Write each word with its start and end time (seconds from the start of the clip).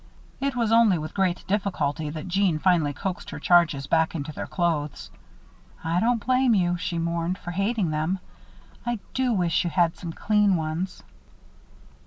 It 0.39 0.55
was 0.55 0.71
only 0.71 0.97
with 0.97 1.13
great 1.13 1.43
difficulty 1.45 2.09
that 2.09 2.27
Jeanne 2.27 2.57
finally 2.57 2.91
coaxed 2.91 3.29
her 3.29 3.39
charges 3.39 3.85
back 3.85 4.15
into 4.15 4.31
their 4.33 4.47
clothes. 4.47 5.11
"I 5.83 5.99
don't 5.99 6.25
blame 6.25 6.55
you," 6.55 6.75
she 6.77 6.97
mourned, 6.97 7.37
"for 7.37 7.51
hating 7.51 7.91
them. 7.91 8.17
I 8.83 8.97
do 9.13 9.31
wish 9.31 9.63
you 9.63 9.69
had 9.69 9.95
some 9.97 10.11
clean 10.11 10.55
ones." 10.55 11.03